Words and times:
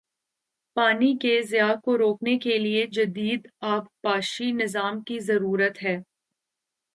پانی 0.77 1.13
کے 1.17 1.41
ضیاع 1.41 1.73
کو 1.75 1.97
روکنے 1.97 2.37
کے 2.37 2.57
لیے 2.57 2.85
جدید 2.87 3.47
آبپاشی 3.67 4.51
نظام 4.51 5.01
کی 5.01 5.19
ضرورت 5.19 5.83
ہے 5.83 5.97